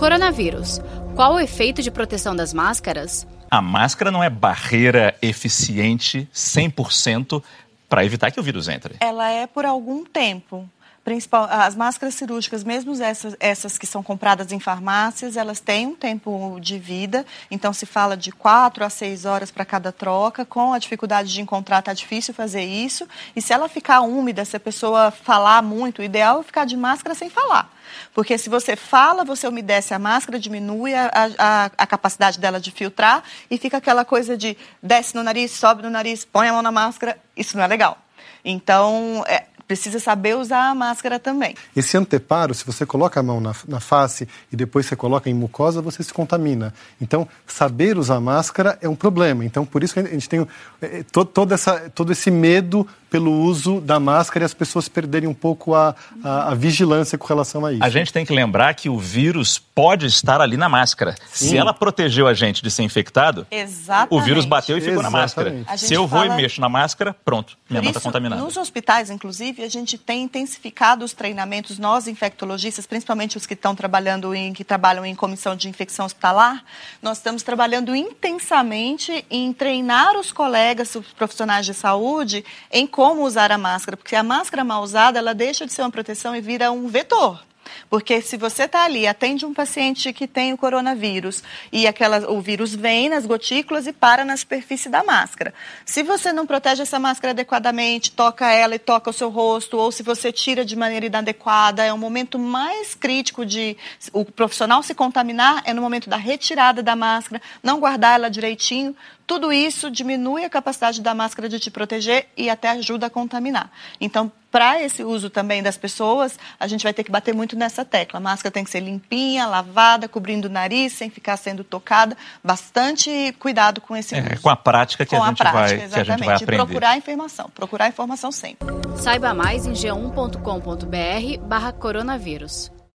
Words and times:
Coronavírus. 0.00 0.80
Qual 1.14 1.34
o 1.34 1.38
efeito 1.38 1.82
de 1.82 1.90
proteção 1.90 2.34
das 2.34 2.54
máscaras? 2.54 3.26
A 3.50 3.60
máscara 3.60 4.10
não 4.10 4.24
é 4.24 4.30
barreira 4.30 5.14
eficiente 5.20 6.26
100% 6.34 7.42
para 7.86 8.02
evitar 8.02 8.30
que 8.30 8.40
o 8.40 8.42
vírus 8.42 8.66
entre. 8.66 8.94
Ela 8.98 9.30
é 9.30 9.46
por 9.46 9.66
algum 9.66 10.02
tempo. 10.02 10.66
Principal, 11.02 11.48
as 11.50 11.74
máscaras 11.74 12.14
cirúrgicas, 12.14 12.62
mesmo 12.62 12.92
essas, 13.02 13.34
essas 13.40 13.78
que 13.78 13.86
são 13.86 14.02
compradas 14.02 14.52
em 14.52 14.60
farmácias, 14.60 15.34
elas 15.34 15.58
têm 15.58 15.86
um 15.86 15.94
tempo 15.94 16.58
de 16.60 16.78
vida. 16.78 17.24
Então, 17.50 17.72
se 17.72 17.86
fala 17.86 18.16
de 18.16 18.30
quatro 18.30 18.84
a 18.84 18.90
seis 18.90 19.24
horas 19.24 19.50
para 19.50 19.64
cada 19.64 19.92
troca. 19.92 20.44
Com 20.44 20.74
a 20.74 20.78
dificuldade 20.78 21.32
de 21.32 21.40
encontrar, 21.40 21.78
está 21.78 21.94
difícil 21.94 22.34
fazer 22.34 22.62
isso. 22.62 23.08
E 23.34 23.40
se 23.40 23.50
ela 23.52 23.66
ficar 23.66 24.02
úmida, 24.02 24.44
se 24.44 24.56
a 24.56 24.60
pessoa 24.60 25.10
falar 25.10 25.62
muito, 25.62 26.00
o 26.00 26.04
ideal 26.04 26.40
é 26.40 26.42
ficar 26.42 26.66
de 26.66 26.76
máscara 26.76 27.14
sem 27.14 27.30
falar. 27.30 27.72
Porque 28.14 28.36
se 28.36 28.50
você 28.50 28.76
fala, 28.76 29.24
você 29.24 29.48
umedece 29.48 29.94
a 29.94 29.98
máscara, 29.98 30.38
diminui 30.38 30.94
a, 30.94 31.10
a, 31.38 31.64
a, 31.78 31.86
capacidade 31.86 32.38
dela 32.38 32.60
de 32.60 32.70
filtrar 32.70 33.24
e 33.50 33.56
fica 33.56 33.78
aquela 33.78 34.04
coisa 34.04 34.36
de 34.36 34.56
desce 34.82 35.14
no 35.14 35.22
nariz, 35.22 35.52
sobe 35.52 35.82
no 35.82 35.90
nariz, 35.90 36.24
põe 36.24 36.48
a 36.48 36.52
mão 36.52 36.62
na 36.62 36.70
máscara. 36.70 37.18
Isso 37.36 37.56
não 37.56 37.64
é 37.64 37.66
legal. 37.66 37.98
Então, 38.44 39.24
é, 39.26 39.44
precisa 39.70 40.00
saber 40.00 40.36
usar 40.36 40.68
a 40.68 40.74
máscara 40.74 41.20
também. 41.20 41.54
Esse 41.76 41.96
anteparo, 41.96 42.52
se 42.52 42.66
você 42.66 42.84
coloca 42.84 43.20
a 43.20 43.22
mão 43.22 43.40
na, 43.40 43.54
na, 43.68 43.78
face 43.78 44.26
e 44.52 44.56
depois 44.56 44.84
você 44.84 44.96
coloca 44.96 45.30
em 45.30 45.34
mucosa, 45.34 45.80
você 45.80 46.02
se 46.02 46.12
contamina. 46.12 46.74
Então, 47.00 47.28
saber 47.46 47.96
usar 47.96 48.18
máscara 48.18 48.76
é 48.82 48.88
um 48.88 48.96
problema. 48.96 49.44
Então, 49.44 49.64
por 49.64 49.84
isso 49.84 49.94
que 49.94 50.00
a 50.00 50.02
gente 50.02 50.28
tem 50.28 50.44
é, 50.82 51.04
todo, 51.12 51.28
todo, 51.28 51.54
essa, 51.54 51.88
todo 51.94 52.10
esse 52.10 52.32
medo 52.32 52.84
pelo 53.10 53.32
uso 53.32 53.80
da 53.80 53.98
máscara 53.98 54.44
e 54.44 54.46
as 54.46 54.54
pessoas 54.54 54.88
perderem 54.88 55.28
um 55.28 55.34
pouco 55.34 55.74
a, 55.74 55.94
a, 56.22 56.52
a, 56.52 56.54
vigilância 56.54 57.18
com 57.18 57.26
relação 57.26 57.66
a 57.66 57.72
isso. 57.72 57.82
A 57.82 57.90
gente 57.90 58.12
tem 58.12 58.24
que 58.24 58.32
lembrar 58.32 58.72
que 58.74 58.88
o 58.88 58.98
vírus 58.98 59.58
pode 59.58 60.06
estar 60.06 60.40
ali 60.40 60.56
na 60.56 60.68
máscara. 60.68 61.16
Sim. 61.30 61.48
Se 61.48 61.56
ela 61.56 61.74
protegeu 61.74 62.28
a 62.28 62.34
gente 62.34 62.62
de 62.62 62.70
ser 62.70 62.84
infectado, 62.84 63.46
Exatamente. 63.50 64.14
o 64.14 64.20
vírus 64.20 64.44
bateu 64.44 64.78
e 64.78 64.80
ficou 64.80 65.00
Exatamente. 65.00 65.12
na 65.12 65.20
máscara. 65.20 65.78
Se 65.78 65.92
eu 65.92 66.06
vou 66.06 66.20
fala... 66.20 66.34
e 66.34 66.36
mexo 66.36 66.60
na 66.60 66.68
máscara, 66.68 67.14
pronto, 67.24 67.58
minha 67.68 67.82
mão 67.82 67.90
está 67.90 68.00
contaminada. 68.00 68.40
Nos 68.40 68.56
hospitais, 68.56 69.10
inclusive, 69.10 69.64
a 69.64 69.68
gente 69.68 69.98
tem 69.98 70.22
intensificado 70.22 71.04
os 71.04 71.12
treinamentos, 71.12 71.78
nós 71.78 72.06
infectologistas, 72.06 72.86
principalmente 72.86 73.36
os 73.36 73.46
que 73.46 73.54
estão 73.54 73.74
trabalhando 73.74 74.32
em, 74.34 74.52
que 74.52 74.62
trabalham 74.62 75.04
em 75.04 75.14
comissão 75.14 75.56
de 75.56 75.68
infecção 75.68 76.06
hospitalar, 76.06 76.62
nós 77.02 77.18
estamos 77.18 77.42
trabalhando 77.42 77.94
intensamente 77.94 79.24
em 79.28 79.52
treinar 79.52 80.16
os 80.16 80.30
colegas, 80.30 80.94
os 80.94 81.06
profissionais 81.12 81.66
de 81.66 81.74
saúde, 81.74 82.44
em 82.70 82.86
como 83.00 83.22
usar 83.22 83.50
a 83.50 83.56
máscara, 83.56 83.96
porque 83.96 84.14
a 84.14 84.22
máscara 84.22 84.62
mal 84.62 84.82
usada, 84.82 85.18
ela 85.18 85.32
deixa 85.32 85.64
de 85.64 85.72
ser 85.72 85.80
uma 85.80 85.90
proteção 85.90 86.36
e 86.36 86.40
vira 86.42 86.70
um 86.70 86.86
vetor. 86.86 87.42
Porque 87.88 88.20
se 88.20 88.36
você 88.36 88.64
está 88.64 88.84
ali, 88.84 89.06
atende 89.06 89.46
um 89.46 89.54
paciente 89.54 90.12
que 90.12 90.28
tem 90.28 90.52
o 90.52 90.58
coronavírus 90.58 91.42
e 91.72 91.86
aquela, 91.86 92.30
o 92.30 92.42
vírus 92.42 92.74
vem 92.74 93.08
nas 93.08 93.24
gotículas 93.24 93.86
e 93.86 93.92
para 93.94 94.22
na 94.22 94.36
superfície 94.36 94.90
da 94.90 95.02
máscara. 95.02 95.54
Se 95.86 96.02
você 96.02 96.30
não 96.30 96.46
protege 96.46 96.82
essa 96.82 96.98
máscara 96.98 97.30
adequadamente, 97.30 98.12
toca 98.12 98.52
ela 98.52 98.74
e 98.74 98.78
toca 98.78 99.08
o 99.08 99.14
seu 99.14 99.30
rosto, 99.30 99.78
ou 99.78 99.90
se 99.90 100.02
você 100.02 100.30
tira 100.30 100.62
de 100.62 100.76
maneira 100.76 101.06
inadequada, 101.06 101.82
é 101.82 101.92
o 101.94 101.96
momento 101.96 102.38
mais 102.38 102.94
crítico 102.94 103.46
de 103.46 103.78
o 104.12 104.26
profissional 104.26 104.82
se 104.82 104.94
contaminar, 104.94 105.62
é 105.64 105.72
no 105.72 105.80
momento 105.80 106.10
da 106.10 106.18
retirada 106.18 106.82
da 106.82 106.94
máscara, 106.94 107.40
não 107.62 107.80
guardar 107.80 108.16
ela 108.16 108.28
direitinho. 108.28 108.94
Tudo 109.30 109.52
isso 109.52 109.92
diminui 109.92 110.44
a 110.44 110.50
capacidade 110.50 111.00
da 111.00 111.14
máscara 111.14 111.48
de 111.48 111.60
te 111.60 111.70
proteger 111.70 112.26
e 112.36 112.50
até 112.50 112.68
ajuda 112.70 113.06
a 113.06 113.10
contaminar. 113.10 113.70
Então, 114.00 114.32
para 114.50 114.82
esse 114.82 115.04
uso 115.04 115.30
também 115.30 115.62
das 115.62 115.78
pessoas, 115.78 116.36
a 116.58 116.66
gente 116.66 116.82
vai 116.82 116.92
ter 116.92 117.04
que 117.04 117.12
bater 117.12 117.32
muito 117.32 117.54
nessa 117.54 117.84
tecla. 117.84 118.18
A 118.18 118.20
máscara 118.20 118.52
tem 118.52 118.64
que 118.64 118.70
ser 118.70 118.80
limpinha, 118.80 119.46
lavada, 119.46 120.08
cobrindo 120.08 120.48
o 120.48 120.50
nariz, 120.50 120.94
sem 120.94 121.08
ficar 121.10 121.36
sendo 121.36 121.62
tocada. 121.62 122.16
Bastante 122.42 123.32
cuidado 123.38 123.80
com 123.80 123.96
esse 123.96 124.16
é, 124.16 124.20
uso. 124.20 124.42
Com 124.42 124.50
a 124.50 124.56
prática 124.56 125.06
que, 125.06 125.14
a 125.14 125.20
gente, 125.24 125.38
prática, 125.38 125.60
vai, 125.60 125.88
que 125.88 125.94
a 125.94 126.02
gente 126.02 126.24
vai 126.24 126.34
aprender. 126.34 126.64
procurar 126.64 126.96
informação. 126.96 127.48
Procurar 127.54 127.86
informação 127.86 128.32
sempre. 128.32 128.66
Saiba 128.96 129.32
mais 129.32 129.64
em 129.64 129.74
g1.com.br 129.74 131.46
barra 131.46 131.72
coronavírus. 131.72 132.72